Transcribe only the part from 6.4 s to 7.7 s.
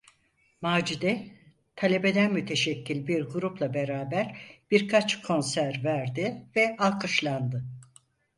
ve alkışlandı.